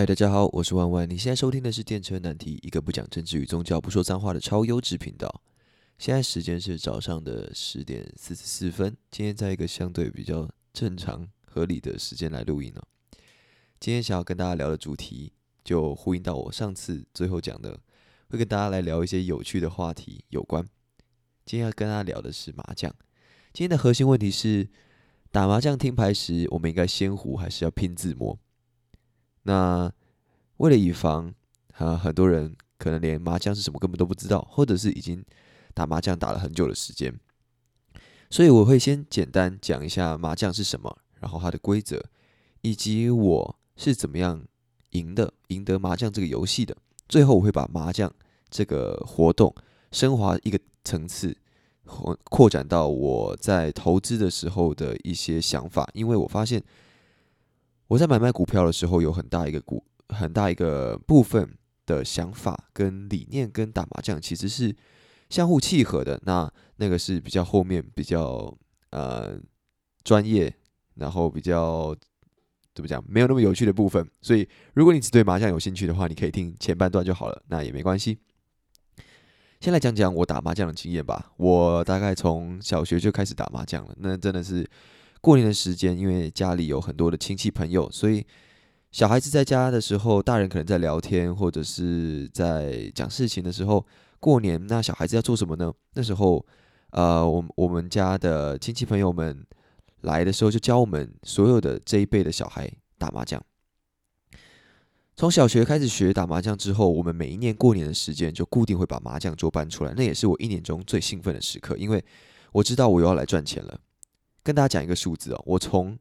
[0.00, 1.06] 嗨，大家好，我是万万。
[1.06, 5.42] 你现在收听的是电车难题，一个不讲政治与宗教、不说脏话的超优质频道。
[5.98, 8.96] 现在时间是早上的十点四十四分。
[9.10, 12.80] 今天在一个相对比较正常、合理的时间来录音呢。
[13.78, 17.78] 今天想要跟大家聊的主题，就呼应到我上次最后讲的，
[18.30, 20.66] 会跟大家来聊一些有趣的话题有关。
[21.44, 22.90] 今天要跟大家聊的是麻将。
[23.52, 24.66] 今天的核心问题是：
[25.30, 28.38] 打麻将听牌时，我们应该先胡还是要拼自摸？
[29.42, 29.90] 那
[30.58, 31.32] 为了以防
[31.78, 35.24] 啊，很多人可能连麻将是什么根本都不知道，或者是已经
[35.72, 37.18] 打麻将打了很久的时间，
[38.28, 42.04] 所以我会先简单讲一下麻将是什么，然后它的规则，
[42.60, 44.44] 以及我是怎么样
[44.90, 46.76] 赢的，赢得麻将这个游戏的。
[47.08, 48.12] 最后我会把麻将
[48.50, 49.54] 这个活动
[49.90, 51.34] 升华一个层次，
[51.86, 56.62] 扩扩展到我在投资的时候的一些想法，因为我发现。
[57.90, 64.72] 我在买卖股票的时候，有很大一个股很大一个部分的想法跟理念，跟打麻将其实是
[65.28, 66.20] 相互契合的。
[66.22, 68.56] 那那个是比较后面比较
[68.90, 69.36] 呃
[70.04, 70.54] 专业，
[70.94, 71.92] 然后比较
[72.76, 74.08] 怎么讲，没有那么有趣的部分。
[74.22, 78.20] 所以如果你只对麻将有兴趣的话，你可以听前半段就好了，那也没关系。
[79.58, 81.32] 先来讲讲我打麻将的经验吧。
[81.38, 84.64] 我大概从小学就开始打麻将了，那真的是。
[85.20, 88.24] 过年的时间，因为家里有很多的亲戚朋友，所以
[88.90, 93.84] 小孩子在家的时候，大人可能在聊天或者是在讲事情的时候，
[94.18, 95.72] 过年那小孩子要做什么呢？
[95.94, 96.44] 那时候，
[96.90, 99.46] 呃，我我们家的亲戚朋友们
[100.00, 103.40] 来的时候，就教我们所有的这一辈的小孩打麻将。
[105.16, 112.02] 从小学开始学打麻将之后，我们每一年过年的时间就固定会把麻将桌搬出来，那也是我一年中最兴奋的时刻，因为
[112.52, 113.78] 我知道我又要来赚钱了。
[114.42, 115.98] 跟大家讲一个数字哦，我从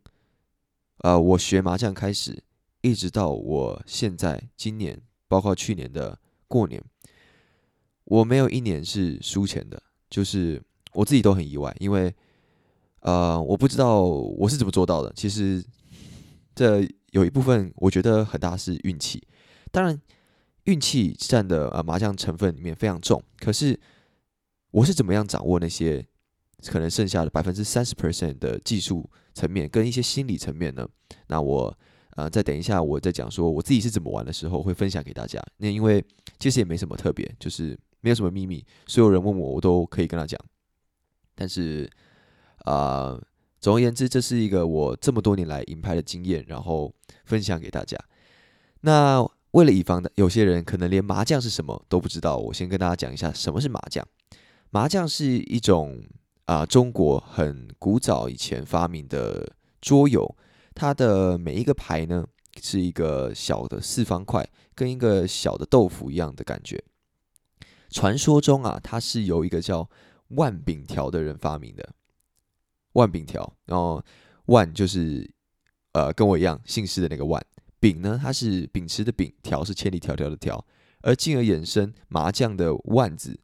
[1.00, 2.42] 呃我学麻将开始，
[2.82, 6.82] 一直到我现在今年，包括去年的过年，
[8.06, 10.62] 我没有一年是输钱的，就是
[10.94, 12.16] 我自己都很意外，因为
[13.02, 15.12] 呃我不知道我是怎么做到的。
[15.14, 15.64] 其实
[16.56, 19.22] 这有一部分我觉得很大是运气，
[19.72, 20.02] 当然
[20.64, 23.80] 运气占的呃麻将成分里面非常重，可是
[24.72, 26.06] 我是怎么样掌握那些？
[26.68, 30.88] 可能剩下的百分之三十 percent 的技术层面跟一些心理层面呢，
[31.28, 31.78] 那我
[32.18, 35.42] 呃再等一下，我再讲说我自己是怎么玩的时候会分享给大家。
[35.58, 36.04] 那因为
[36.38, 40.40] 其实也没什么特别，就是没有什么秘密，所有人问我我都可以跟他讲。
[41.34, 41.90] 但是
[42.66, 43.18] 啊，
[43.62, 46.94] 总而言之，这是一个我这么多年来赢牌的经验，然后
[47.24, 47.98] 分享给大家。
[48.82, 54.06] 那为了以防的有些人可能连麻将是什么都不知道，我先跟大家讲一下什么是麻将。
[54.72, 56.04] 麻将是一种。
[56.50, 60.36] 啊，中国很古早以前发明的桌游，
[60.74, 62.26] 它的每一个牌呢
[62.60, 66.84] 是一个小的四方块，跟一个小的豆腐一样的感觉。
[67.92, 69.88] 传说中啊，它是由一个叫
[70.30, 71.88] 万饼条的人发明的。
[72.94, 74.04] 万饼条，然后
[74.46, 75.30] 万就是
[75.92, 77.40] 呃跟我一样姓氏的那个万，
[77.80, 80.60] 饼呢它是秉持的饼，条是千里迢迢的迢，
[81.02, 83.40] 而进而衍生麻将的万字。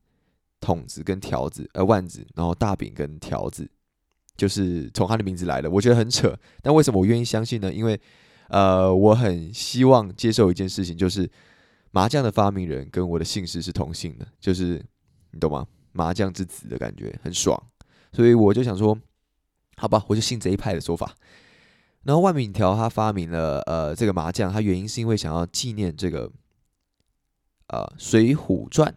[0.66, 3.70] 筒子跟条子，呃，万子，然后大饼跟条子，
[4.36, 5.70] 就是从他的名字来的。
[5.70, 7.72] 我觉得很扯，但为什么我愿意相信呢？
[7.72, 8.00] 因为，
[8.50, 11.30] 呃，我很希望接受一件事情，就是
[11.92, 14.84] 麻将的发明人跟我的姓氏是同姓的，就是
[15.30, 15.68] 你懂吗？
[15.92, 17.56] 麻将之子的感觉很爽，
[18.12, 18.98] 所以我就想说，
[19.78, 21.16] 好吧，我就信这一派的说法。
[22.02, 26.32] 然后万敏条他发明了呃这个麻将，他原因是因为想要纪念这个
[27.68, 28.90] 呃《水浒传》。《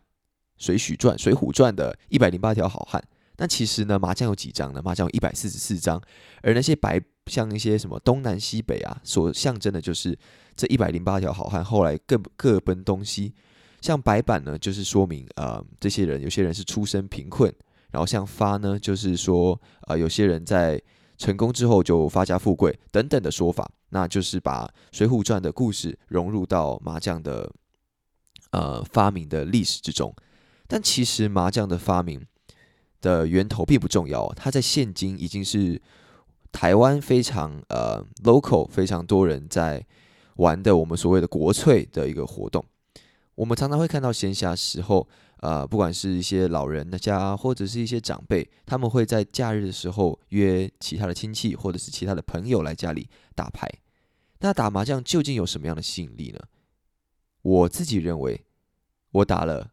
[0.58, 3.02] 水浒传》《水浒传》的一百零八条好汉，
[3.36, 4.82] 那其实呢，麻将有几张呢？
[4.82, 6.00] 麻将有一百四十四张，
[6.42, 10.18] 而那些白像一些什么东南西北啊，所象征的就是
[10.56, 13.32] 这一百零八条好汉后来各各奔东西。
[13.80, 17.52] 像白板呢，就是说明呃，这些人有些人是出身贫困，
[17.92, 20.82] 然后像发呢，就是说呃，有些人在
[21.16, 27.48] 成功之后就发家富贵等等的说法，那就是把《水浒传》的故事融入到麻将的
[28.50, 30.12] 呃发明的历史之中。
[30.68, 32.24] 但其实麻将的发明
[33.00, 35.80] 的源头并不重要，它在现今已经是
[36.52, 39.84] 台湾非常呃 local 非常多人在
[40.36, 42.64] 玩的我们所谓的国粹的一个活动。
[43.34, 53.66] 我们常常会看到闲暇时候，呃，不管是一些老人的家或者是一些长辈，他们会在假日的时候约其他的亲戚或者是其他的朋友来家里打牌。
[54.40, 56.40] 那打麻将究竟有什么样的吸引力呢？
[57.40, 58.44] 我自己认为，
[59.12, 59.70] 我打了。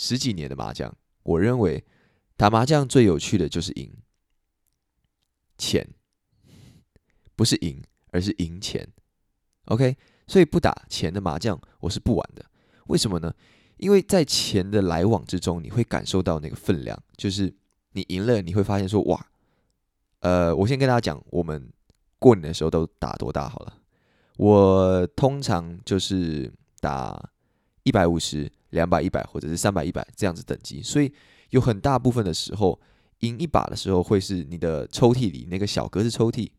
[0.00, 1.84] 十几年的麻将，我认为
[2.36, 3.92] 打麻将最有趣的就是赢
[5.58, 5.84] 钱，
[7.34, 8.88] 不是赢，而是赢钱。
[9.64, 9.96] OK，
[10.28, 12.46] 所以不打钱的麻将我是不玩的。
[12.86, 13.34] 为什么呢？
[13.78, 17.52] 因为在钱的来往之中，你会感受到那个分量，就是
[17.90, 19.26] 你赢了，你会发现说哇，
[20.20, 21.68] 呃，我先跟大家讲，我们
[22.20, 23.74] 过年的时候都打多大好了。
[24.36, 27.30] 我通常就是打
[27.88, 31.10] 一百五十、两百、一百或者是三百、一百这样子等级，所以
[31.48, 32.78] 有很大部分的时候
[33.20, 36.50] 赢一把的时候，会是你的抽屉里那个小格子抽屉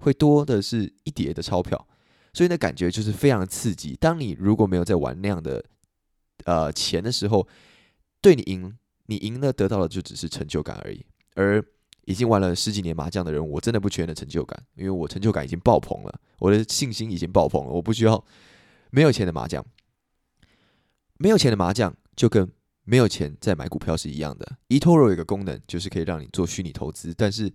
[0.00, 1.88] 会多的是一叠的钞票，
[2.34, 3.96] 所以那感觉就是非常刺激。
[3.98, 5.64] 当你如果没有在玩那样的
[6.44, 7.48] 呃钱的时候，
[8.20, 8.76] 对你赢，
[9.06, 11.02] 你赢了得到的就只是成就感而已。
[11.34, 11.64] 而
[12.04, 18.22] 已经玩了十几年麻将的人，我真的不缺那成就感，因为我成就感已经爆棚了，我的信心已经爆棚了，我不需要
[18.90, 19.64] 没有钱的麻将。
[21.18, 22.50] 没有钱的麻将就跟
[22.84, 24.58] 没有钱在买股票是一样的。
[24.68, 27.50] eToro 有一个功能，就是可以让你做虚拟投资，但是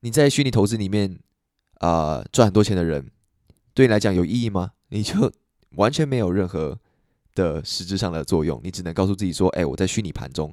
[0.00, 1.18] 你在虚拟投资里面
[1.78, 3.10] 啊赚很多钱的人，
[3.72, 4.72] 对你来讲有意义吗？
[4.88, 5.32] 你就
[5.76, 6.78] 完全没有任何
[7.34, 10.52] 的实质上的作用，你只能告诉自己说：“哎，我在虚拟盘中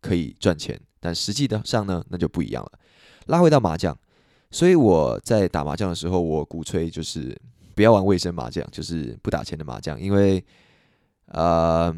[0.00, 2.78] 可以赚钱。”但实际的上呢，那就不一样了。
[3.26, 3.96] 拉回到麻将，
[4.50, 7.40] 所以我在打麻将的时候，我鼓吹就是
[7.74, 10.44] 不要玩卫生麻将，就是不打钱的麻将，因为。
[11.32, 11.94] 呃，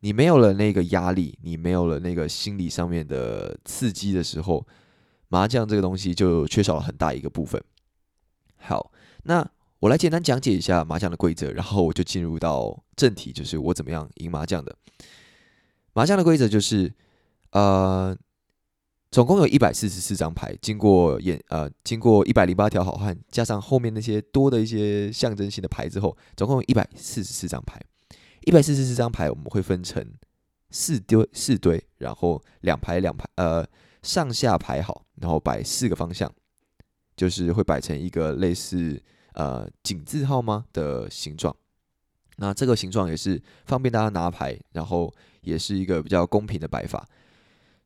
[0.00, 4.66] 你没有了那个压力，你没有了那个心理上面的刺激的时候，
[5.28, 7.62] 麻将这个东西就缺少了很大一个部分。
[8.56, 8.90] 好，
[9.24, 9.46] 那
[9.80, 14.76] 我来简单讲解一下麻将的规则，然后我就进入到正题，就是我怎么样赢麻将的。
[15.92, 16.90] 麻将的规则就是，
[17.50, 18.16] 呃，
[19.10, 27.78] 总共有一百四十四张牌，经过演呃，经过一百零八条好汉，加上后面那些多的一些象征性的牌之后，总共有一百四十四张牌。
[28.44, 30.04] 一百四十四张牌，我们会分成
[30.70, 33.66] 四堆四堆，然后两排两排，呃，
[34.02, 36.32] 上下排好，然后摆四个方向，
[37.16, 39.00] 就是会摆成一个类似
[39.34, 41.54] 呃井字号吗的形状。
[42.36, 45.12] 那这个形状也是方便大家拿牌，然后
[45.42, 47.06] 也是一个比较公平的摆法。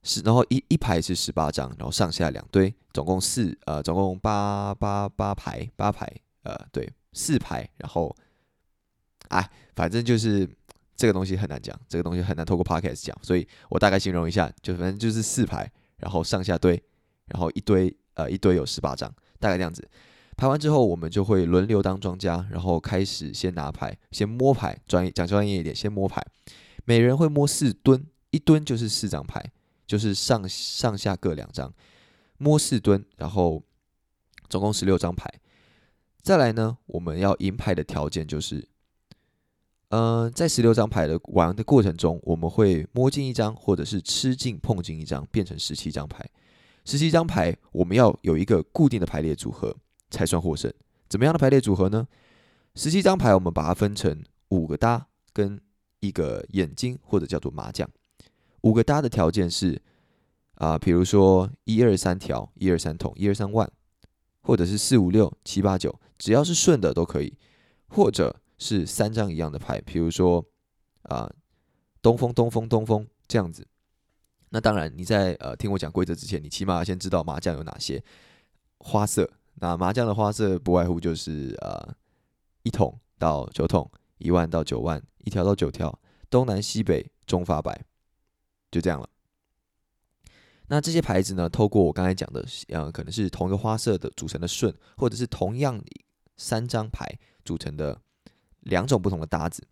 [0.03, 6.11] 是，然后一一排是十八张，然后上下两堆，总共四呃，总共八八八排八排，
[6.45, 8.17] 呃，对，四排，然后。
[9.29, 10.49] 哎，反正就是
[10.97, 16.83] 这个东西很难讲，这个东西很难透过 podcast 讲，所以我大概形容一下，就反正就是四排，然后上下堆，
[17.27, 19.87] 然后一堆呃一堆有十八张，大概这样子。
[20.37, 26.23] 排完之后，我们就会轮流当庄家，然后开始先拿牌，先摸牌，专业讲专业一点，先摸牌。
[26.85, 29.45] 每人会摸四吨，一吨就是四张牌，
[29.87, 31.73] 就是上上下各两张，
[32.39, 33.63] 摸四吨，然后
[34.49, 35.29] 总共十六张牌。
[36.23, 38.69] 再来呢，我们要赢牌的条件就是。
[39.91, 46.29] 嗯，在十六张牌的玩的过程中，我们会摸进一张，或者是吃进碰进一张，变成十七张牌。
[46.85, 49.75] 十七张牌，我们要有一个固定的排列组合
[50.11, 50.73] 才算获胜。
[51.09, 52.07] 怎么样的排列组合呢？
[52.75, 55.61] 十七张牌，我们把它分成五个搭跟
[56.01, 57.89] 一个眼睛，或者叫做麻将。
[58.63, 59.81] 五个搭的条件是
[60.55, 63.71] 啊，比如说一二三条，一二三筒，一二三万，
[64.41, 67.33] 或者是四五六七八九，只要是顺的都可以，
[67.87, 68.35] 或者。
[68.59, 70.45] 是三张一样的牌，比如说
[71.03, 71.31] 啊，
[72.01, 73.67] 东风东风东风这样子。
[74.49, 78.03] 那当然，你在呃听我讲规则之前，你起码要先知道麻将有哪些
[78.79, 79.31] 花色。
[79.57, 81.95] 那麻将的花色不外乎就是呃
[82.63, 85.99] 一筒到九筒，一万到九万，一条到九条，
[86.31, 87.85] 东南西北中发白，
[88.71, 89.09] 就这样了。
[90.69, 95.83] 那这些牌子呢，透过我刚才讲的，呃，可能是同一个花色的组成的顺，或者是同样
[96.37, 98.01] 三张牌组成的。
[98.67, 99.67] 两种不同的搭子，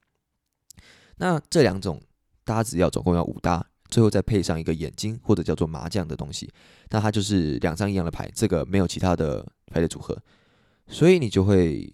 [1.17, 2.01] 那这两种
[2.45, 6.49] 搭子要总共要五搭，最后再配上一个眼睛或者叫做麻将的东西，
[6.91, 10.17] 那它就是两张一样的牌，这个没有其他的牌的组合，
[10.87, 11.93] 所以你就会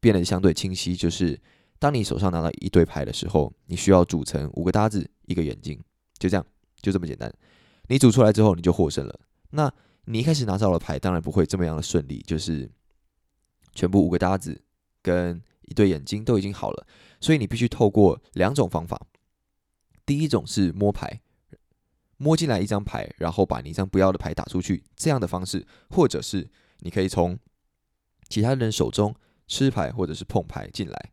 [0.00, 0.96] 变得相对清晰。
[0.96, 1.40] 就是
[1.78, 5.80] 当你手上拿到一堆牌的时候，你需要组成五个搭子，一个眼睛，
[6.18, 6.44] 就这样，
[6.80, 7.32] 就这么简单。
[7.88, 9.20] 你组出来之后，你就获胜了。
[9.50, 9.72] 那
[10.06, 12.68] 你一开始拿到了牌，当然不会这么样的顺利，就是
[13.72, 14.60] 全部五个搭子
[15.00, 15.40] 跟。
[15.72, 16.86] 一对眼睛都已经好了，
[17.18, 19.00] 所以你必须透过两种方法。
[20.04, 21.22] 第一种是摸牌，
[22.18, 26.50] 摸进来一张牌，然后把你一张不要的牌打出去，这样的方式；或者是
[26.80, 27.38] 你可以从
[28.28, 29.14] 其他人手中
[29.48, 31.10] 吃牌，或者是碰牌进来。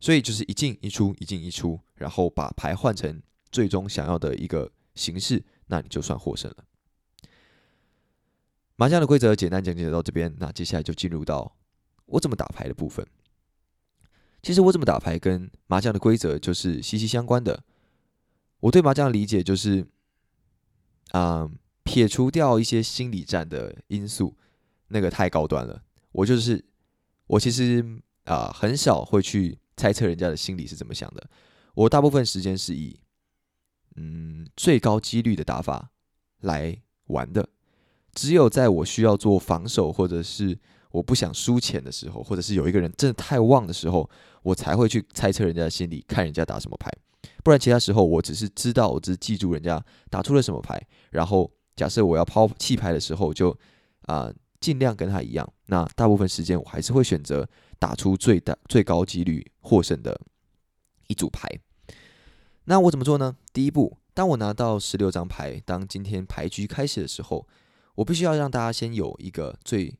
[0.00, 6.64] 所以就是一进一出，一进一出，然后把牌换成最终想要的一个形式，那你就算获胜了。
[8.76, 11.56] 麻将的规则简单讲解到这边，那接下来就进入到
[12.04, 13.06] 我怎么打牌的部分。
[14.44, 17.64] 其实我怎么打牌跟麻将的规则就是息息相关的。
[18.60, 19.86] 我对麻将的理解就是，
[21.12, 21.50] 啊，
[21.82, 24.36] 撇除掉一些心理战的因素，
[24.88, 25.82] 那个太高端了。
[26.12, 26.64] 我就是
[27.26, 27.84] 我其实
[28.24, 31.28] 啊很少会去猜测人家的心里是怎么想的。
[31.74, 33.00] 我大部分时间是以
[33.96, 35.90] 嗯最高几率的打法
[36.40, 37.48] 来玩的。
[38.12, 40.56] 只有在我需要做防守，或者是
[40.94, 44.08] 我不想输钱的时候，或者是有一个人真的太旺的时候，
[44.44, 46.88] 我才会去猜测人家的心理，看人家打什么牌。
[47.42, 53.50] 不然其他时候，我只是知道，我只是记住人家打出了什么牌，然后假设我要抛弃牌的时候，就
[54.02, 55.52] 啊尽量跟他一样。
[55.66, 57.44] 那大部分时间我还是会选择
[57.80, 60.16] 打出最大最高几率获胜的
[61.08, 61.48] 一组牌。
[62.66, 63.34] 那我怎么做呢？
[63.52, 67.48] 第一步，当我拿到十六张牌，当今天牌局开始的时候。
[67.96, 69.94] 我必须要让大家先有一个最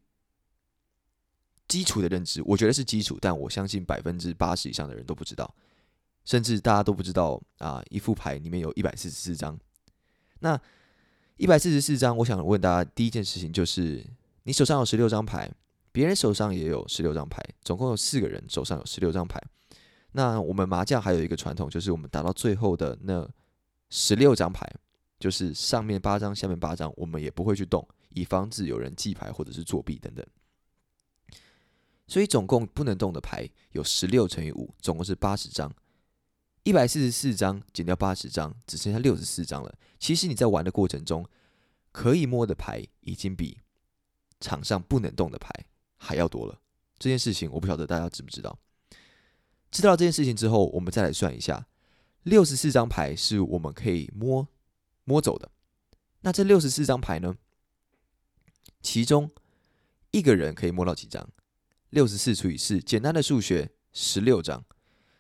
[1.69, 5.55] 基础的认知，我觉得是基础，但我相信百分之八十以上的人都不知道，
[6.25, 9.59] 甚至大家都不知道啊，一副牌里面有一百四十四张。
[10.41, 10.61] 那
[11.37, 14.05] 一百四十四张，我想问大家第一件事情就是，
[14.43, 15.51] 你手上有十六张牌，
[15.91, 19.41] 别人手上也有十六张牌，总共有四个人手上有十六张牌。
[20.13, 23.29] 那我们麻将还有一个传统，就是我们打到最后的那
[23.91, 24.71] 十六张牌。
[25.21, 30.27] 就是上面八张，下面八张，我们也不会去动，以防止有人记牌或者是作弊等等。
[32.07, 35.73] 所以总共不能动的牌有十六乘以五，总共是八十张。
[36.63, 39.75] 一百四十四张减掉八十张，只剩下六十四张了。
[39.99, 41.27] 其实你在玩的过程中，
[41.93, 43.59] 可以摸的牌已经比
[44.41, 45.51] 场上不能动的牌
[45.97, 46.61] 还要多了。
[46.99, 48.59] 这件事情我不晓得大家知不知道。
[49.71, 51.67] 知道这件事情之后，我们再来算一下，
[52.23, 54.49] 六十四张牌是我们可以摸。
[55.07, 55.51] 摸走的，
[56.23, 57.37] 那这六十四张牌呢？
[58.81, 59.31] 其中
[60.13, 61.29] 一个人可以摸到几张？
[61.95, 64.65] 六十四除以四，简单的数学，十六张。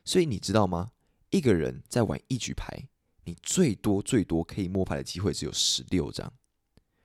[0.05, 0.91] 所以你知道吗？
[1.31, 2.89] 一个人在玩一局牌，
[3.23, 6.33] 你最多最多可以摸牌的机会只有十六张。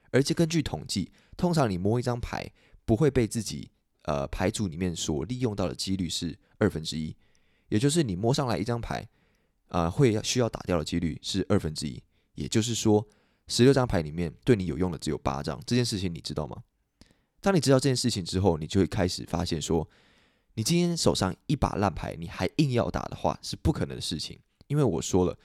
[0.09, 2.51] 而且根据统计，通常你摸一张牌
[2.83, 3.69] 不会被自己
[4.05, 7.15] 呃牌组里面所利用到的几率是二分之一，
[7.67, 9.07] 也就是你摸上来一张牌，
[9.67, 12.01] 啊会需要打掉的几率是二分之一。
[12.33, 13.07] 也就是说，
[13.45, 15.61] 十六张牌里面对你有用的只有八张。
[15.67, 16.63] 这件事情你知道吗？
[17.41, 19.87] 当你知道这件事情之后，你就会开始发现说，
[20.55, 24.37] 你今天手上一把烂牌，你还硬要打的话，是不可能的事情。
[24.67, 25.37] 因为我说了，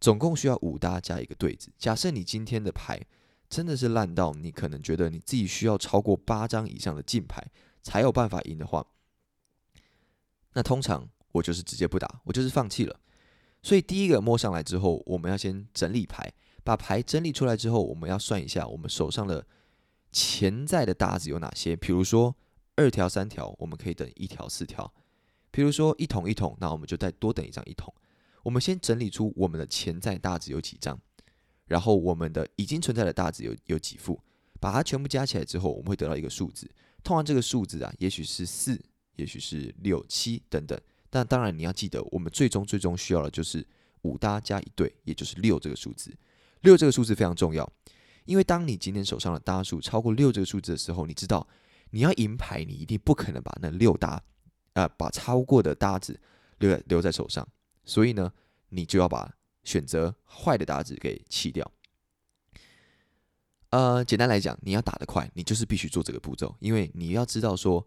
[0.00, 1.70] 总共需要五搭加一个对子。
[1.78, 3.00] 假设你今天的牌
[3.48, 7.46] 真的是烂到你可能觉得你自己需要超过八张以上的进牌
[7.82, 8.86] 才有办法赢的话，
[10.54, 12.98] 那通常我就是直接不打，我就是放弃了。
[13.62, 16.32] 所以第一个摸上来之后，我们要先整理牌，
[16.64, 19.46] 把牌整理出来之后，我们要算一下我们手上的
[20.14, 21.74] 潜在的搭子有哪些。
[21.74, 22.34] 比如说
[22.76, 24.88] 二条、三条，我们可以等一条、四条；，
[25.50, 27.92] 比如说一桶一桶，那我们就再多等一张一桶。
[28.44, 30.96] 我们先整理出我们的潜在搭子有几张，
[31.66, 34.20] 然后我们的已经存在的搭子有有几副，
[34.60, 36.70] 把它全部加起来之后，我们会得到一个数字。
[37.02, 38.80] 通常这个数字啊，也许是四，
[39.16, 40.80] 也许是六、七等等。
[41.10, 43.66] 但当然，你要记得，我们最终最终需要的就是
[44.02, 46.12] 五搭加一对，也就是六这个数字。
[46.62, 47.70] 六这个数字非常重要，
[48.24, 51.46] 因为当你今天手上的搭数超过六这个数字的时候，你知道
[51.90, 54.22] 你要赢牌，你一定不可能把那六搭，
[54.72, 56.20] 呃，把超过的搭子
[56.58, 57.46] 留在留在手上。
[57.84, 58.32] 所以呢，
[58.68, 61.70] 你就要把选择坏的搭子给弃掉。
[63.70, 67.86] 呃，简单来讲，你要打得快，你就是必须做这个步骤，因为你要知道说。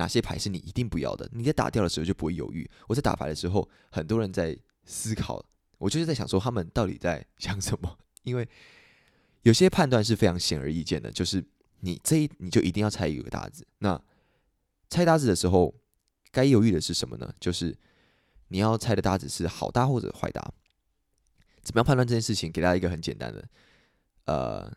[0.00, 1.28] 哪些牌是你一定不要的？
[1.32, 2.70] 你在打掉的时候就不会犹豫。
[2.86, 5.44] 我在打牌的时候，很多人在思考，
[5.76, 7.98] 我就是在想说他们到底在想什么？
[8.22, 8.48] 因为
[9.42, 11.44] 有些判断是非常显而易见的，就是
[11.80, 13.66] 你这一你就一定要猜一个搭子。
[13.78, 14.00] 那
[14.88, 15.74] 猜搭子的时候，
[16.30, 17.34] 该犹豫的是什么呢？
[17.38, 17.76] 就是
[18.48, 20.52] 你要猜的搭子是好搭或者坏搭。
[21.62, 22.50] 怎么样判断这件事情？
[22.50, 23.48] 给大家一个很简单的，
[24.24, 24.76] 呃，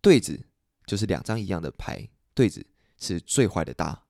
[0.00, 0.40] 对子
[0.86, 2.64] 就是两张一样的牌，对子
[2.98, 4.04] 是最坏的搭。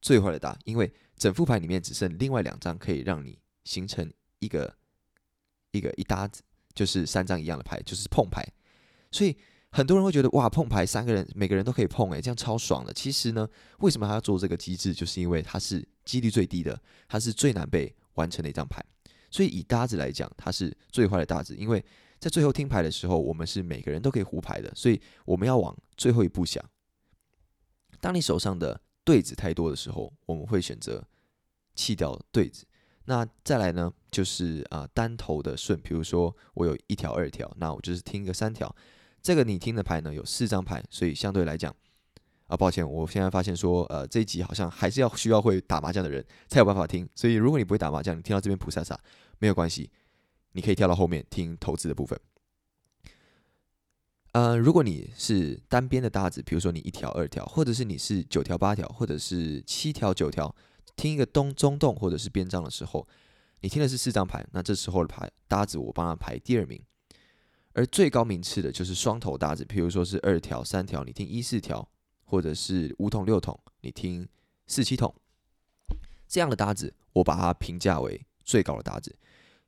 [0.00, 4.76] 最坏的搭，因为整副牌里面只剩另外两张可以让你形成一个
[5.72, 6.42] 一个一搭子，
[6.74, 8.46] 就是三张一样的牌，就是碰牌。
[9.14, 9.36] 所以
[9.70, 12.92] 很多人会觉得哇，碰牌三个人每个人都可以碰，诶，这样超爽的。
[12.92, 14.92] 其实呢，为什么还要做这个机制？
[14.92, 18.84] 就是因为它是几率最低的，它是最难被完成的一张牌。
[19.30, 21.84] 所以以搭子来讲，它是最坏的搭子，因为
[22.18, 26.64] 在最后听牌的时候，我们是每个人都可以胡牌的，所以我们要往最后一步想。
[28.00, 31.06] 当你手上的对子太多的时候，我们会选择
[31.76, 32.66] 弃掉对子。
[33.06, 38.74] 那再来呢，就是啊单头的顺，比如说我有一条、二条，那我就是听个三条。
[39.24, 41.74] 这个你听的牌呢有四张牌，所以相对来讲
[42.46, 47.08] 啊，抱歉，我现在发现说，呃，这一集好像还是要需要会打麻将的人才有办法听。
[47.14, 49.00] 所以如果你不会打麻将，你听到这边普萨萨
[49.38, 49.90] 没有关系，
[50.52, 52.20] 你可以跳到后面听投资的部分。
[54.32, 60.54] 呃，如果你是单边的搭子，比如说你一条、二条，或者是你是九条、八条，或者是七条、九条，
[60.96, 63.08] 听一个东中洞或者是边张的时候，
[63.62, 66.78] 你听的是四张牌，那这时候的牌搭子我帮他排第二名。
[67.74, 71.86] 而最高名次的就是双头搭子，譬如说是二条、三条，你听一四条，
[72.24, 74.26] 或者是五筒、六筒，你听
[74.66, 75.14] 四七筒，
[76.26, 79.14] 这样的搭子我把它评价为最高的搭子。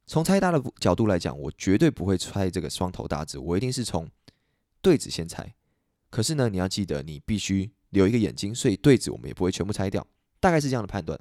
[0.07, 4.09] 从拆搭的角度来讲，我绝对不会拆这个双头搭子，我一定是从。
[4.83, 5.53] 对子先拆，
[6.11, 10.07] 可是呢，你要记得，你必须留一个眼睛，所以对子我们也不会全部拆掉，
[10.39, 11.19] 大概是这样的判断。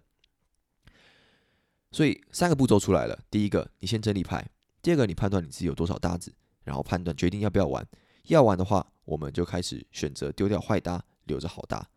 [1.92, 4.39] 所以三个步骤出来了：第一个，你先整理牌；
[4.84, 6.32] 第二个，你判断你自己有多少搭子，
[6.65, 7.88] 然后判断决定要不要玩。
[8.24, 11.88] 要玩的话，我们就开始选择丢掉坏搭，留着好搭。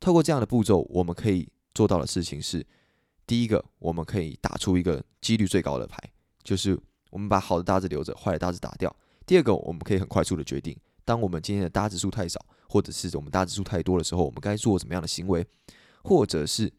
[0.00, 2.66] 透过这样的步骤，我们可以做到的事情是：
[3.26, 5.96] 第一个，我们可以打出一个几率最高的牌，
[6.42, 6.78] 就是
[7.10, 8.90] 我们把好的搭子留着，坏的搭子打掉；
[9.24, 10.76] 第二个，我们可以很快速的决定。
[11.04, 15.46] 当我们今天的搭子数太少，或者是我们搭子数太多的时候，我们该做什么样的行为？
[16.02, 16.72] 或者是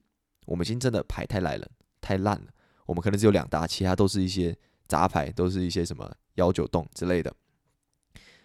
[0.46, 1.70] 我们今天的牌太烂了，
[2.02, 2.48] 太烂了，
[2.88, 7.34] 我们可能只有两搭，其他都是一些杂牌，都是一些什么幺九洞之类的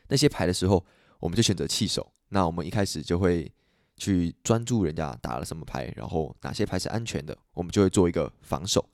[0.09, 0.85] 那些牌的时候，
[1.21, 2.13] 我们就选择弃手。
[2.29, 3.51] 那我们一开始就会
[3.97, 8.89] 去专注人家打了什么牌，然后哪些牌是安全的，我们就会做一个防守。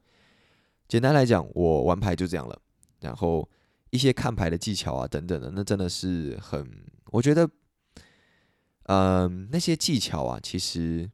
[0.88, 2.60] 简单来讲，我玩牌就这样了，
[3.00, 3.48] 然后。
[3.90, 7.48] 一些看牌的技巧啊，等等的，那真的是很，我觉得，
[8.88, 11.08] 嗯，那些技巧啊，其实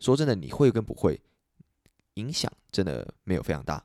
[0.00, 1.18] 说真的，你会跟不会，
[2.14, 3.82] 影响真的没有非常大。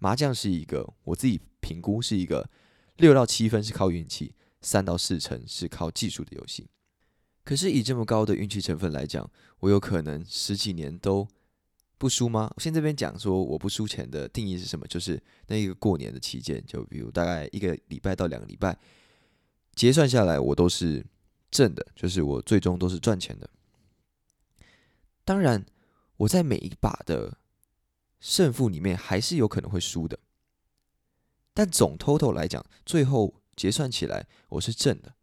[0.00, 2.50] 麻将是一个，我自己评估是一个
[2.98, 6.68] 六到七分是靠运气，三到四成是靠技术的游戏。
[7.42, 9.28] 可是以这么高的运气成分来讲，
[9.60, 11.26] 我有可能十几年都。
[12.00, 12.48] 不输吗？
[12.58, 14.86] 先这边讲说我不输钱的定义是什么？
[14.86, 18.78] 就是那一个过年的期间，就比如大概一个礼拜到两个礼拜，
[19.74, 21.04] 结算下来我都是
[21.50, 23.50] 正的，就是我最终都是赚钱的。
[25.24, 25.66] 当然，
[26.18, 27.36] 我在每一把的
[28.20, 30.16] 胜负里面还是有可能会输的，
[31.58, 35.16] 但总 total 来讲，最后结算起来我是正的。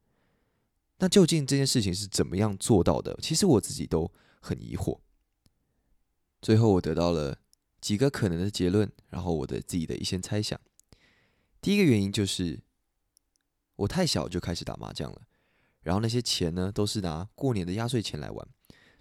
[0.97, 3.17] 那究竟这件事情是怎么样做到的？
[3.21, 4.99] 其实我自己都很疑惑。
[6.41, 7.37] 最后，我得到了
[7.79, 10.59] 几个可能的结论，然后我的自己的一些猜想。
[11.61, 12.59] 第一个原因就是
[13.77, 15.21] 我太小就开始打麻将了，
[15.83, 18.45] 然后那些钱呢都是拿过年的压岁钱来玩。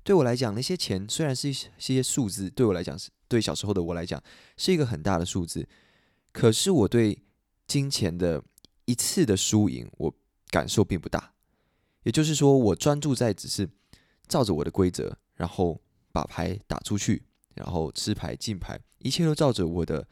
[0.05, 4.23] 对我来讲，那些钱虽然是一些数字，对我来讲是对小时候的我来讲
[4.57, 5.69] 是一个很大的数字，
[6.31, 7.24] 可是我对
[7.67, 8.43] 金钱的
[8.85, 10.15] 一次的输赢，我
[10.51, 11.33] 感受并不大。
[12.03, 13.69] 也就是说，我专注在只是
[14.29, 15.81] 照着我的规则，然后
[16.13, 17.23] 把牌打出去。
[17.55, 20.05] 然后吃牌进牌，一切都照着我的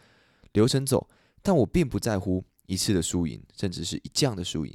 [0.52, 1.10] 流程走，
[1.42, 4.72] 但我并不在乎一次的输赢，甚至是一降的输赢。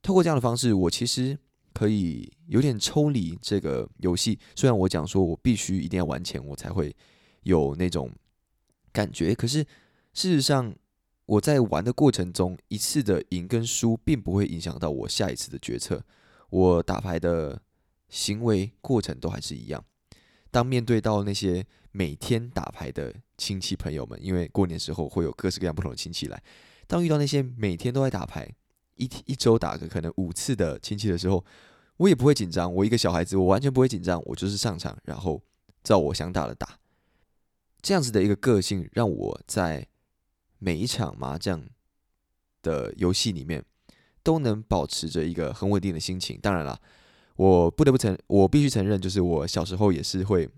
[0.00, 1.36] 透过这样的方式，我其实
[1.72, 4.38] 可以有点抽离这个游戏。
[4.54, 6.94] 虽然我讲说我必须一定要玩钱，我才会
[7.42, 8.08] 有那种
[8.92, 9.64] 感觉，可是
[10.12, 10.72] 事实上
[11.26, 16.04] 我在玩的过程中，一次的赢跟输并不会影响到我下一次的决策。
[16.50, 17.60] 我打牌的
[18.08, 19.84] 行为过程都还是一样。
[20.50, 26.40] 当面对到那些每天打牌的亲戚朋友们，因为过年时候会有各式各样不同的亲戚来，
[26.86, 28.48] 当遇到那些每天都在打牌，
[28.96, 31.44] 一一周打个可能五次的亲戚的时候，
[31.96, 32.72] 我也不会紧张。
[32.72, 35.42] 我一个小孩子，我完全不会紧张，我就是上场，然后
[35.82, 36.78] 照我想打的打。
[37.82, 39.88] 这样子的一个个性，让我在
[40.64, 41.62] 每一场麻将
[42.62, 43.62] 的游戏里面
[44.22, 46.38] 都能保持着一个很稳定的心情。
[46.40, 46.80] 当然了。
[47.36, 50.48] 我不得不承，我必须承认，就是我小时候也是会，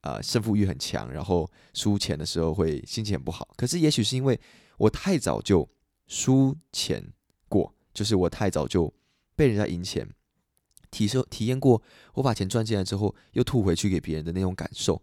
[0.00, 3.46] 啊，胜负欲很强，然后输钱的时候会心情很不好。
[3.56, 4.36] 可是也许是因为
[4.76, 5.68] 我太早就
[6.08, 7.12] 输钱
[7.48, 8.92] 过，就是我太早就
[9.36, 10.04] 被人家赢钱，
[10.90, 11.80] 体受体验过
[12.14, 15.00] 我把钱赚进来之后又吐回去给别人的那种感受，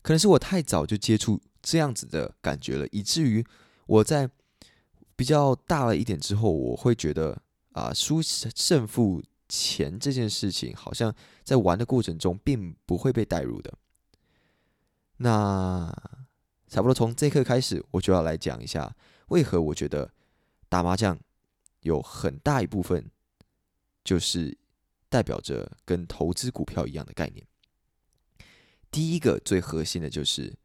[0.00, 3.44] 可能是我太早就接触这样子的感觉了，以至于
[3.86, 4.30] 我在
[5.16, 7.42] 比较大了一点之后，我会觉得
[7.72, 9.22] 啊，输胜负。
[9.54, 11.14] 钱这件事情，好像
[11.44, 13.70] 在玩的过程中并不会被带入的。
[15.18, 15.94] 那
[16.68, 20.10] 差不多从这刻开始，我就要来讲一下，为何我觉得
[20.70, 21.20] 打麻将
[21.80, 23.10] 有很大一部分
[24.02, 24.56] 就是
[25.10, 27.46] 代表着跟投资股票一样的概念。
[28.90, 30.56] 第一个最核心的就是，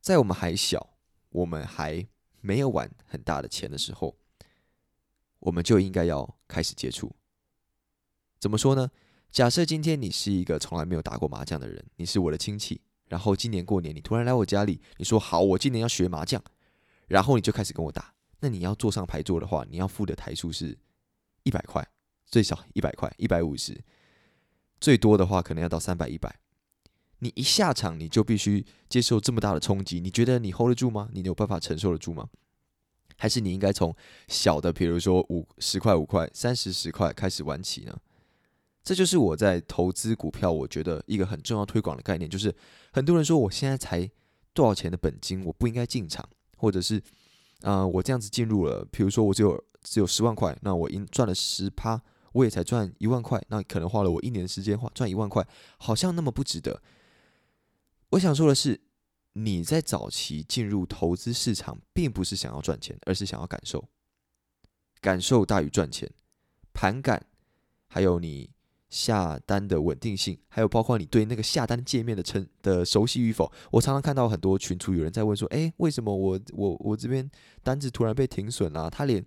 [0.00, 0.90] 在我们还小，
[1.30, 2.06] 我们还
[2.46, 4.16] 没有玩很大的钱的时候，
[5.40, 7.10] 我们就应该要开始接触。
[8.38, 8.88] 怎么说呢？
[9.32, 16.40] 假设今天你是一个从来没有打过麻将的人，你是我的亲戚，然后今年过年你突然来我家里，你说好，我今年要学麻将，
[17.08, 18.14] 然后你就开始跟我打。
[18.38, 20.78] 那你要坐上牌桌的话，你要付的台数是
[21.42, 21.84] 一百块，
[22.24, 23.82] 最少一百块，一百五十，
[24.80, 26.38] 最多的话可能要到三百一百。
[27.20, 31.08] 你一下场你就必须接受这么大的冲击，你觉得你 hold 得住吗？
[31.12, 32.28] 你有办法承受得住吗？
[33.16, 33.94] 还是你应该从
[34.28, 37.98] 小的，比如说五十块、五块、三十、十块开始玩起呢？
[38.84, 42.54] 这就是我在投资股票，我觉得一个很重要推广的概念，就是
[42.92, 44.08] 很多人说我现在才
[44.52, 47.02] 多少钱的本金，我不应该进场，或者是
[47.62, 52.00] 啊，我这样子进入了，比如说我只有只有十万块，那我应赚了十趴，
[52.32, 55.44] 我也才赚一万块，那可能花了我一年的时间花赚一万块，
[55.78, 56.82] 好像那么不值得。
[58.10, 58.80] 我想说的是，
[59.34, 63.88] 你在早期进入投资市场，并不是想要赚钱，而是想要感受，
[65.00, 66.10] 感受大于赚钱，
[66.72, 67.26] 盘感，
[67.86, 68.50] 还有你。
[68.88, 77.28] 下单的稳定性，还有包括你对那个下单界面的成的熟悉与否，我常常看到很多群主有人在问说：“哎，为什么我我我这边
[77.64, 78.88] 单子突然被停损了？
[78.88, 79.22] 他连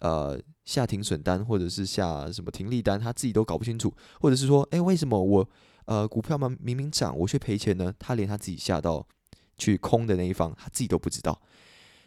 [0.00, 5.48] 呃下停损单或者是下什么停利单，他自己都搞不清楚，或者是说，哎，为什么我
[5.88, 7.92] 呃股票嘛明明涨，我却赔钱呢？
[7.98, 9.06] 他连他自己下到
[9.56, 11.40] 去空的那一方，他自己都不知道。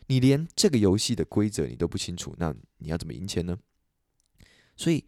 [0.07, 3.57] 你连这个游戏的规则你都不清楚，那你要怎么赢钱呢？
[4.77, 5.05] 所以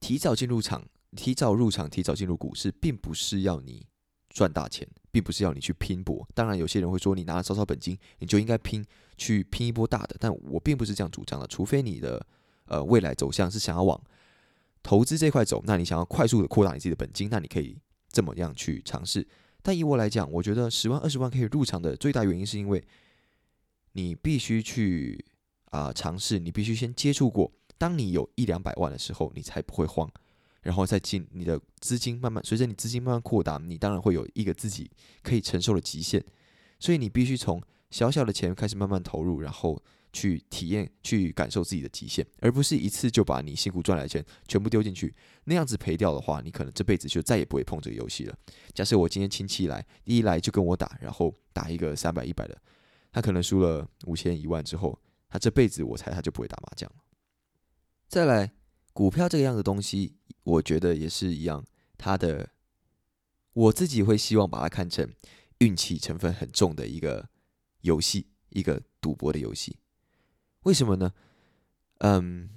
[0.00, 0.84] 提早进入场。”
[1.16, 3.86] 提早入场、提早进入股市，并不是要你
[4.28, 6.28] 赚大钱，并不是要你去拼搏。
[6.34, 8.84] 当然，有些人会说，你拿了少少本金，你就应该拼
[9.16, 10.16] 去拼一波大的。
[10.18, 11.46] 但我并不是这样主张的。
[11.46, 12.26] 除非你的
[12.64, 14.02] 呃未来走向是想要往
[14.82, 17.78] 投资这块走，那你想要快速的扩大你自己的本金，那你可以
[18.14, 19.26] 这么样去尝试。
[19.60, 22.82] 但以我来讲，我觉得十万、二十万可以入场的最大原因，是因为
[23.92, 25.22] 你必须去
[25.66, 27.50] 啊尝试，你必须先接触过。
[27.76, 30.08] 当你有一两百万的时候，你才不会慌。
[30.62, 34.90] 然后再进你的资金慢慢随着你资金慢慢扩大，你当然会有一个自己
[35.22, 36.24] 可以承受的极限，
[36.78, 39.82] 所以你必须从小小的钱开始慢慢投入，然后
[40.14, 45.14] 去体验、去感受自己的极限，而不是一次就把你辛苦赚来的钱全部丢进去。
[45.44, 48.38] 那样子赔掉的话，你可能这辈子就再也不会碰这个游戏了。
[48.72, 52.56] 假设我今天亲戚来，一来就跟我打，然后打一个三百、一百的，
[53.12, 54.98] 他可能输了五千、一万之后，
[55.28, 56.96] 他这辈子我猜他就不会打麻将了。
[58.08, 58.52] 再来。
[58.96, 61.64] 股票这个样的东西，我觉得也是一样。
[61.98, 62.50] 它的
[63.52, 65.12] 我自己会希望把它看成
[65.58, 67.28] 运气成分很重的一个
[67.80, 69.76] 游戏，一个赌博的游戏。
[70.64, 71.12] 为什么呢？
[71.98, 72.50] 嗯，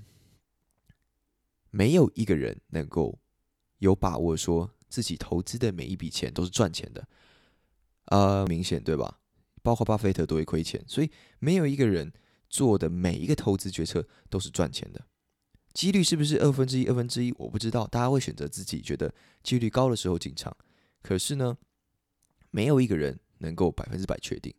[1.69, 3.17] 没有一个人能够
[3.77, 7.07] 有把握说自己投资的每一笔钱都是赚钱的。
[8.05, 9.19] 呃，明显对吧？
[9.61, 12.11] 包括巴菲特都会亏钱，所以没有一个人
[12.49, 15.05] 做的每一个投资决策都是赚钱的。
[15.73, 16.87] 几率是不是二分之一？
[16.87, 20.55] 二分之一我不知道，大家会选择自己觉得几率高的时候进场。
[21.03, 21.57] 可是呢，
[22.49, 24.53] 没有一个人能够百分之百确定。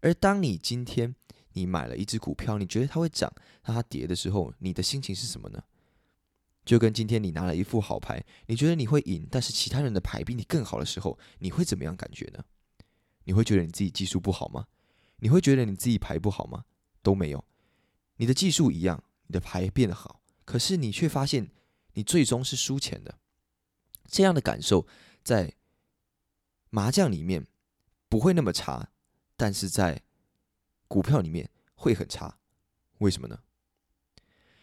[0.00, 1.14] 而当你今天
[1.56, 3.32] 你买了一只股票，你觉得它会涨，
[3.64, 5.64] 那它跌的时候，你的心情是什么呢？
[6.66, 12.44] 就跟今天你拿了一副好牌，你觉得你会赢，但是其他人的牌比你更好的时候，你会怎么样感觉呢？
[13.24, 14.66] 你会觉得你自己技术不好吗？
[15.20, 16.66] 你会觉得你自己牌不好吗？
[17.00, 17.42] 都没有，
[18.16, 20.20] 你的技术一样，你的牌变得好。
[20.44, 21.50] 可是你却发现，
[21.94, 23.18] 你最终是输钱的。
[24.06, 24.86] 这样的感受
[25.24, 25.54] 在
[26.68, 27.46] 麻将里面
[28.10, 28.90] 不会那么差，
[29.36, 30.02] 但是在
[30.88, 32.38] 股票里面会很差。
[32.98, 33.38] 为什么呢？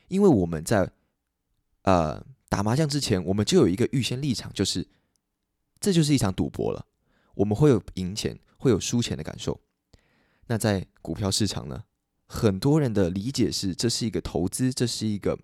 [0.08, 0.92] 因为我们在
[1.84, 4.88] 呃打麻将之前，我们就有一个预先立场，就是
[5.80, 6.86] 这就是一场赌博了。
[7.36, 9.60] 我们会有赢钱，会有输钱的感受。
[10.48, 11.84] 那在股票市场呢，
[12.26, 15.40] 很多人的理解是，这是一个投资，这是一个。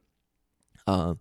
[0.86, 1.16] 呃，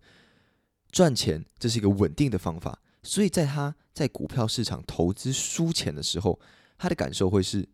[0.91, 6.39] 赚钱这是一个稳定的方法，所以在他在股票市场投资输钱的时候，
[6.75, 7.69] 他的感受会是：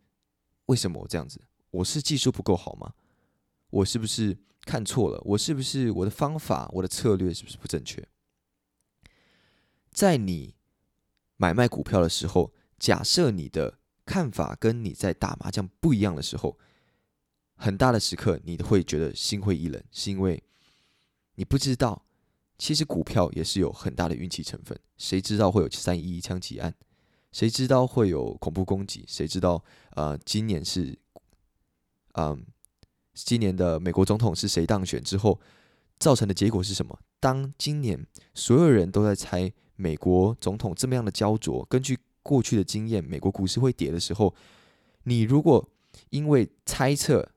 [0.66, 1.40] 为什么我这样子？
[1.76, 2.94] 我是技术不够好吗？
[3.70, 5.22] 我是不是看错了？
[5.26, 8.08] 我是不是我的方法、我的策略是不是不正确？
[9.92, 10.56] 在你
[11.38, 16.58] 买卖股票的时候，假设你的看法跟你在打麻将不一样的时候，
[17.56, 20.42] 很大的时刻你会觉得心灰意冷，是因为。
[21.38, 22.06] 你不知道，
[22.58, 24.80] 其实股票也是有很大的运气成分。
[24.96, 26.74] 谁知道会有三一一枪击案？
[27.34, 29.04] 谁知道会有恐怖攻击？
[29.06, 29.62] 谁知道
[29.92, 30.98] 呃，今年是，
[32.18, 32.46] 嗯，
[33.14, 35.40] 今年的美国总统是谁当选之后
[36.00, 37.00] 造成的结果是什么？
[37.20, 44.34] 当今年所有人都在猜美国总统这么样的焦灼，根据过去的经验，美国股市会跌的时候，
[45.04, 45.70] 你如果
[46.10, 47.32] 因为猜测。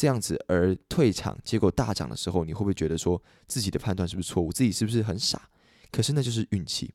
[0.00, 4.52] 这样子而退场，结果大涨的时候，你会不会觉得说自己的判断是不是错误？
[4.52, 5.50] 自己是不是很傻？
[5.90, 6.94] 可是那就是运气。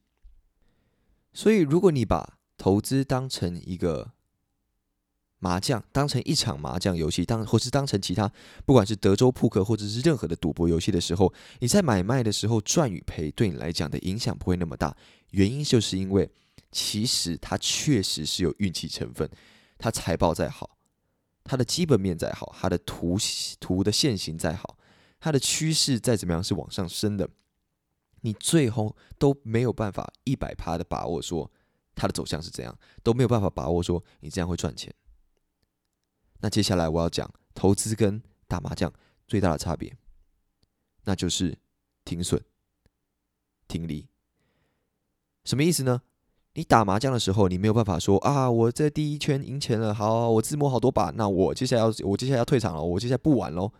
[1.34, 4.14] 所以，如果你把投资当成一个
[5.44, 8.32] 麻将当成一场麻将游戏，当或是当成其他
[8.66, 14.96] 不管是德州扑克或者是任何的赌博游戏的时候，你在买卖的时候赚与赔对你来讲的影响不会那么大。
[15.32, 16.32] 原因就是因为
[16.72, 19.30] 其实它确实是有运气成分，
[19.78, 20.78] 它财报再好，
[21.44, 23.18] 它的基本面再好，它的图
[23.60, 24.78] 图的线型再好，
[25.20, 27.28] 它的趋势再怎么样是往上升的，
[28.22, 31.52] 你最后都没有办法一百趴的把握说
[31.94, 34.94] 它的走向是怎样，都没有办法把握说你这样会赚钱。
[36.44, 38.92] 那接下来我要讲投资跟打麻将
[39.26, 39.96] 最大的差别，
[41.06, 41.58] 那就是
[42.04, 42.44] 停损、
[43.66, 44.10] 停利。
[45.46, 46.02] 什么意思呢？
[46.56, 53.72] 你打麻将的时候，你没有办法说啊，我这第一圈赢钱了，好，我自摸好多把，那我接下来要我接下来要退场了，我接下来不玩喽，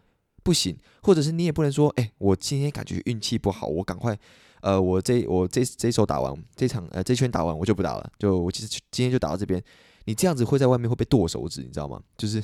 [0.42, 0.78] 不行。
[1.02, 4.18] 或者是你也不能说，哎，我今天感觉运气不好，我赶快，
[4.62, 9.62] 呃，我这我这这一手打完，这场呃这圈打完，我就不打了，就我其实今天就打到这边。
[10.06, 12.02] 你这样子会在外面会被剁手指，你知道吗？
[12.18, 12.44] 就是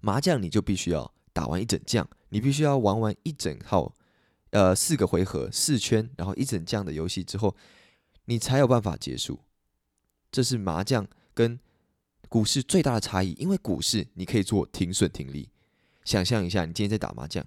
[0.00, 3.94] 麻将，你就必须要打完一整将，你必须要玩完一整套，
[4.50, 7.54] 呃，四个回合四圈，然后一整将的游戏之后，
[8.24, 9.40] 你才有办法结束。
[10.32, 11.58] 这是麻将跟
[12.28, 15.50] 股市最大的差异，因为股市你可以做停损停利。
[16.04, 17.44] 想象一下，你今天在打麻将，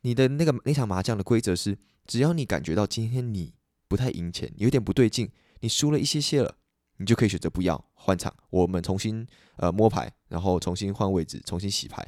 [0.00, 3.52] 你的那个那场麻将的规则是，只要你感觉到今天你
[3.86, 6.56] 不太赢钱，有点不对劲，你输了一些些了。
[7.00, 12.06] 你就可以选择不要换场，我们重新呃摸牌，然后重新换位置，重新洗牌，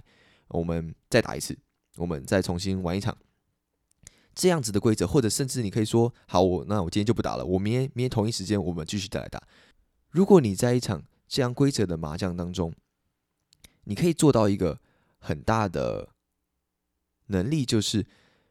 [0.48, 1.59] 我们再打一次，
[1.96, 3.16] 我们再重新玩一场，
[4.35, 9.42] 这样子的规则，或者甚至你可以说，好，我那我今天就不打了，我明天明天同一时间我们继续再来打。
[10.11, 12.70] 如果你在一场这样规则的麻将当中，
[13.85, 14.78] 你可以做到一个
[15.16, 16.11] 很大的
[17.28, 18.05] 能力，就是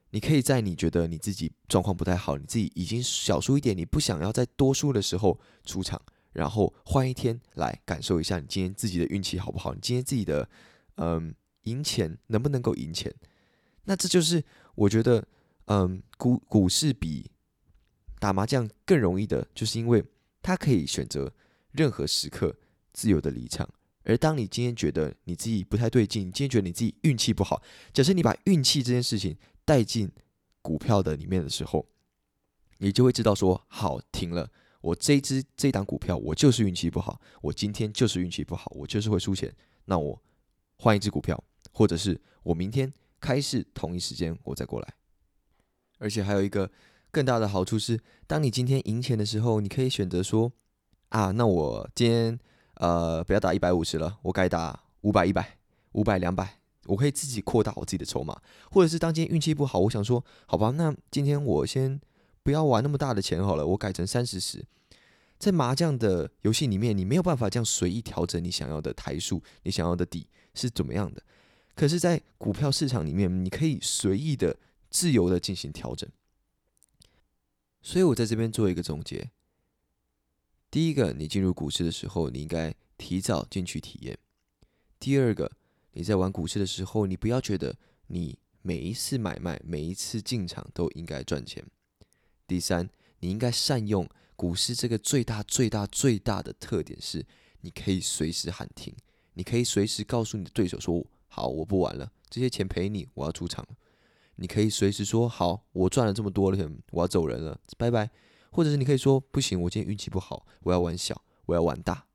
[0.10, 6.02] 你可以在你觉得你自己状况不太好，你自己已经小输一点，你不想要再多输的时候出场。
[6.34, 9.74] 然后换一天来感受一下，你今天自己的运气好不好？
[9.74, 10.50] 你今天自己的
[10.96, 13.14] 嗯赢钱能不能够赢钱？
[13.84, 14.44] 那这就是
[14.76, 15.28] 我觉得
[15.66, 17.30] 嗯股股市比
[18.20, 20.04] 打麻将更容易的，就是因为
[20.42, 21.34] 它可以选择
[21.72, 22.56] 任何时刻
[22.94, 23.68] 自由的离场。
[24.04, 27.62] 而当你今天觉得你自己不太对劲，今天觉得你自己运气不好，
[27.94, 30.12] 假设你把运气这件事情带进
[30.62, 31.88] 股票的里面的时候，
[32.78, 34.50] 你就会知道说好停了。
[34.82, 39.54] 我这支这档股票，我就是运气不好，我今天就是运气不好，我就是会输钱。
[39.86, 40.20] 那我
[40.78, 41.42] 换一支股票，
[41.72, 44.94] 或者是我明天开市同一时间我再过来。
[46.00, 46.72] 而且还有一个
[47.12, 50.52] 更大的好处是，当你今天赢钱的时候，你可以选择说
[51.10, 52.40] 啊，那我今天
[52.76, 55.58] 呃不要打一百五十了，我改打五百、一百、
[55.92, 58.42] 五百、两百，我可以自己扩大我自己的筹码。
[58.72, 62.02] 或者是当今天运气不好，我想说，好吧，那今天我先。
[62.44, 64.66] 不要玩那么大的钱好了，我改成三十十。
[65.38, 71.24] 在麻将的游戏里面，你没有办法这样随意调整你想要的台数，你想要的底是怎么样的。
[71.74, 74.58] 可是，在股票市场里面，你可以随意的、
[74.90, 76.08] 自由的进行调整。
[77.82, 79.32] 所以我在这边做一个总结：
[80.70, 84.16] 第一个，你进入股市的时候，你应该提早进去体验；
[85.00, 85.52] 第二个，
[85.94, 87.76] 你在玩股市的时候，你不要觉得
[88.08, 91.66] 你每一次买卖、每一次进场都应该赚钱。
[92.48, 97.26] 第三，你应该善用股市这个最大、最大、最大的特点是，
[97.62, 98.94] 你可以随时喊停，
[99.34, 103.76] 你可以随时告诉你的对手说：“好，我不玩了，这些钱赔你，我要出场了。”
[104.38, 108.10] 你可以随时说：“好，我赚了这么多钱，我要走人了，拜拜。”
[108.52, 112.08] 或者是你可以说：“不行，我今天运气不好，我要玩小，我要玩大。”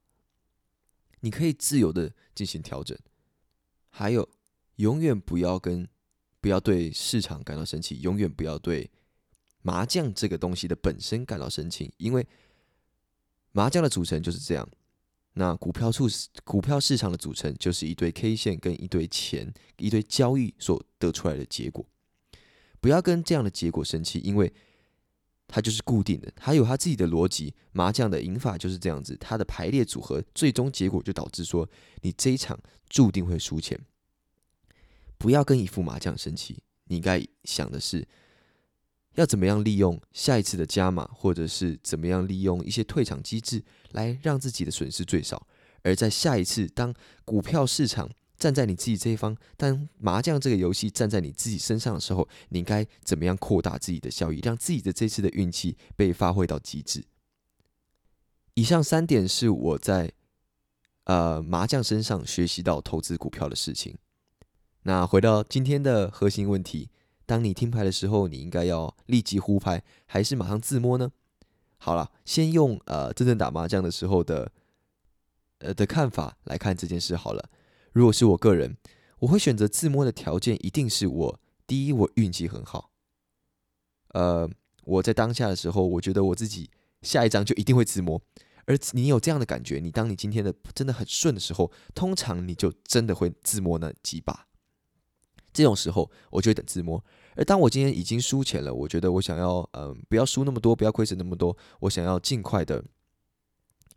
[1.20, 2.98] 你可以自由的进行调整。
[3.88, 4.28] 还有，
[4.76, 5.88] 永远不要跟
[6.40, 8.90] 不要对市场感到生气，永远不要对。
[9.66, 12.24] 麻将这个东西的本身感到生气，因为
[13.50, 14.68] 麻将的组成就是这样。
[15.32, 16.06] 那股票处
[16.44, 21.84] 股票市场的组成就是一堆 K 线跟一堆钱、一堆交易所得出来的结果。
[22.80, 24.52] 不要跟这样的结果生气，因为
[25.48, 27.52] 它就是固定的，它有它自己的逻辑。
[27.72, 31.68] 麻将的赢法就是这样子，它的排列组合，最终结果就导致说
[32.02, 32.56] 你这一场
[32.88, 33.76] 注定会输钱。
[35.18, 38.06] 不要跟一副麻将生气，你应该想的是。
[39.16, 45.46] 要怎么样利用下一次的加码，或者是怎么样利用一些退场机制，来让自己的损失最少？
[45.82, 57.04] 而在下一次，当股票市场站在你自己这一方，当麻将这个游戏站在你自己身上的时候，你应该怎么样扩大自己的效益，让自己的这次的运气被发挥到极致？
[58.54, 60.12] 以上三点是我在
[61.04, 63.96] 呃麻将身上学习到投资股票的事情。
[64.82, 66.90] 那回到今天的核心问题。
[67.26, 71.10] 当你听牌的时候，你应该要立即胡牌，还是马上自摸呢？
[71.76, 74.50] 好了，先用呃真正打麻将的时候的
[75.58, 77.50] 呃的看法来看这件事好了。
[77.92, 78.76] 如果是我个人，
[79.18, 82.90] 我会选择自摸的条件一定是我第一，我运气很好。
[84.14, 84.48] 呃，
[84.84, 86.70] 我在当下的时候，我觉得我自己
[87.02, 88.22] 下一张就一定会自摸。
[88.66, 94.46] 而你有这样的感觉，你当你今天的真的很顺的时候，通常你就真的会自摸那几把。
[95.56, 97.02] 这种时候，我就会等自摸。
[97.34, 102.84] 而当我今天已经输钱了，我觉得我想要，嗯，不要输那么多，不要亏损那么多，我想要尽快的，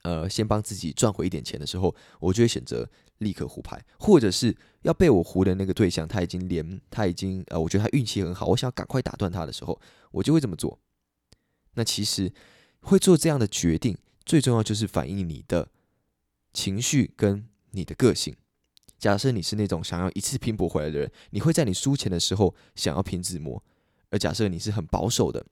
[0.04, 9.80] 呃，先帮自己赚回一点钱的时候，我就会选择立刻胡牌，或者是要被我胡的那个对象，他已经连他已经，呃，我觉得他运气很好，我想要赶快打断他的时候，
[10.12, 10.80] 我就会这么做。
[11.76, 12.34] 那其实
[12.82, 15.69] 会做这样的决定，最重要就是反映你的
[16.52, 18.36] 情绪跟你的个性。
[19.00, 23.64] 假设你是那种想要一次拼搏回来的人，你会在你输钱的时候想要拼自摸；
[24.10, 25.46] 而假设你是很保守的，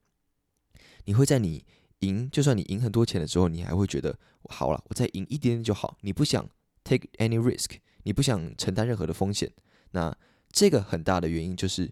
[1.06, 1.66] 你会在你
[2.00, 5.98] 赢，就算你赢很多钱的时候，你还会觉得好了，我再赢一点点就好。
[6.02, 6.48] 你不想
[6.84, 9.52] take any risk，你不想承担任何的风险。
[9.92, 10.16] 那
[10.52, 11.90] 这个很大的原因就是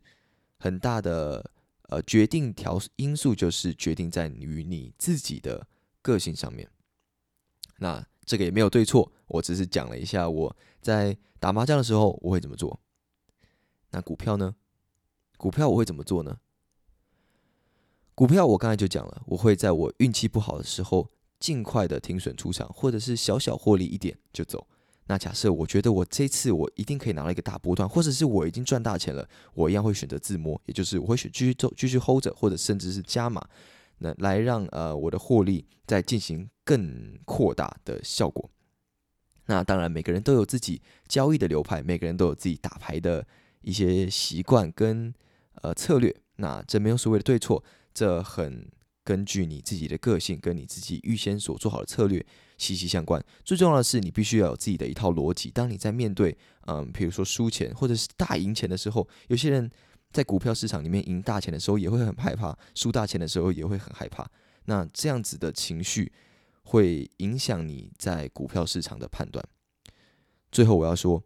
[0.60, 1.52] 很大的
[1.84, 5.65] 呃决定条因素，就是决定在于你自己的
[6.02, 6.70] 个性上面。
[7.78, 12.79] 那这个也没有对错，我只是讲了一下我在打麻将的时候我会怎么做。
[13.91, 14.55] 那股票呢？
[15.38, 16.39] 股票我会怎么做呢？
[18.15, 21.08] 股票我刚才就讲了，我会在我运气不好的时候
[21.39, 24.65] 尽快的停损出场，或者是小小获利一点就走。
[25.05, 33.47] 那假设我觉得我这次我一定可以拿到一个大波段，或者是我已经赚大钱了，我一样会选择自摸，也就是我会选继续做，继续 hold 着，或者甚至是加码。
[33.99, 38.49] 那来让呃我的获利再进行更扩大的效果。
[39.47, 43.25] 那当然，每个人都有自己交易的流派，每个人都有自己打牌的
[43.62, 45.13] 一些习惯跟
[45.62, 46.15] 呃策略。
[46.38, 48.67] 那这没有所谓的对错，这很
[49.03, 52.25] 根据你自己的个性跟你自己预先所做好的策略
[52.58, 53.23] 息息相关。
[53.43, 55.49] 最重要的是，你必须要有自己的一套逻辑。
[55.49, 59.69] 当你在面对嗯，比如说输钱或者是大赢钱的时候，有些人。
[60.12, 64.25] 在股票市场里面赢大钱的时候也会很害怕，输大钱的时候也会很害怕。
[64.63, 66.10] 那这样子的情绪
[66.65, 69.47] 会影响你在股票市场的判断。
[70.51, 71.23] 最后我要说，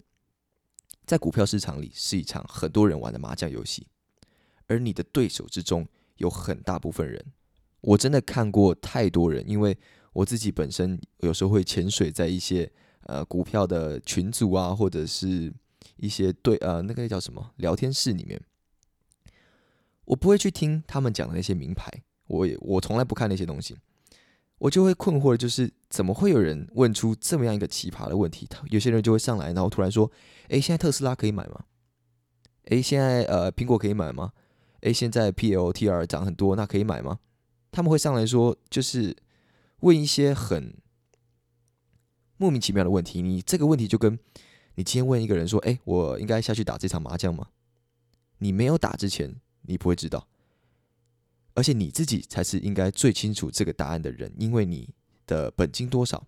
[1.06, 3.88] 在股票市场里是一场很多人玩的麻将游戏，
[4.67, 7.25] 而你的对手之中有很大部分人，
[7.82, 9.78] 我真的看过太多人，因为
[10.12, 12.69] 我自己本身有时候会潜水在一些
[13.04, 15.54] 呃股票的群组啊，或者是
[15.95, 18.39] 一些对呃那个叫什么聊天室里面。
[20.06, 21.89] 我不会去听他们讲的那些名牌，
[22.25, 23.78] 我也我从来不看那些东西，
[24.60, 28.48] 我就会困惑的就是怎么会有人问出这么样一个奇葩的问题？
[28.69, 30.10] 有些人就会上来，然后突然说
[30.50, 31.63] ：“诶，现在特斯拉可以买吗？
[32.65, 34.32] 诶，现在呃苹果可以买吗？
[34.82, 37.19] 诶，现在 PLTR 涨很多，那可以买吗？”
[37.72, 39.15] 他们会上来说，就是
[39.82, 40.76] 问一些很
[42.38, 43.22] 莫名其妙的问题。
[43.22, 44.17] 你这个问题就跟
[44.76, 47.48] 你今天问一个人说：“诶，我应该下去打这场麻将吗？”
[48.39, 49.36] 你没有打之前。
[49.63, 50.26] 你不会知道，
[51.60, 54.88] 而且你自己才是应该最清楚这个答案的人，因为你
[55.28, 56.26] 的本金多少，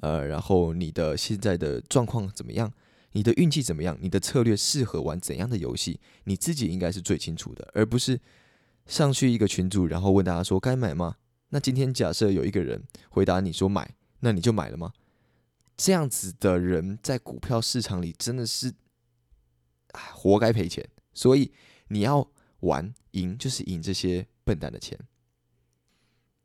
[0.00, 2.72] 呃，然后你的现在的状况怎么样，
[3.12, 8.20] 你的运气怎么样，你的策略适合玩怎样的游戏，你自己应该是最清楚的，而不是
[8.86, 11.18] 上去一个群组，然后问大家说该买吗？
[11.50, 14.92] 那今天假设有一个人回答你说买，那你就买了吗？
[15.76, 18.74] 这样子的人在股票市场里真的是，
[20.12, 21.52] 活该赔钱，所以。
[21.92, 24.98] 你要玩赢，就是赢这些笨蛋的钱。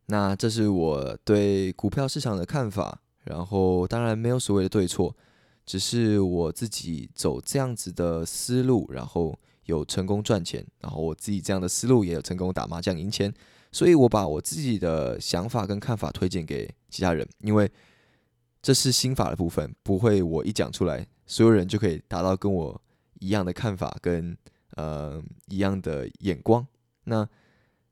[0.08, 3.02] 那这是我对股票市场的看法。
[3.24, 5.18] 然后当然没有所谓的对错，
[5.66, 13.34] 只是我自己走这样子的思路，然后有成功赚钱，然后我自己这样的思路也有成功打麻将赢钱。
[13.72, 17.68] 所以我把我自己的想法跟看法推荐给其他人，因为
[18.62, 22.80] 这是心法的部分，不会我一讲出来，所有人就可以达到跟我
[23.20, 24.38] 一样的看法跟。
[24.76, 26.68] 呃，一样的眼光，
[27.06, 27.28] 那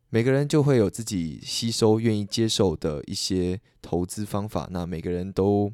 [0.10, 4.68] 每个人就会有自己吸收、愿意接受的一些投资方法。
[4.70, 5.74] 那每个人都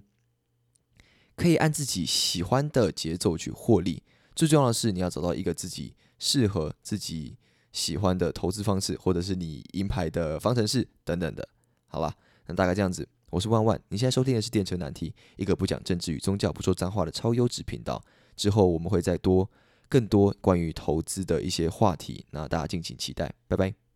[1.35, 4.03] 可以按自己喜欢的节奏去获利。
[4.35, 7.37] 最重要的是，你要找到一个自己适合、自己
[7.73, 11.49] 喜欢的投资方式，或者是你银牌的方程式等等的。
[11.87, 12.15] 好吧，
[12.45, 13.07] 那大概这样子。
[13.31, 18.03] 我是万万，你现在收听的是电车难题，一个不讲政治与宗教、不说脏话的超优质频道。
[18.35, 19.49] 之后我们会再多。
[19.89, 23.88] 更多关于投资的一些话题，那大家敬请期待，拜拜。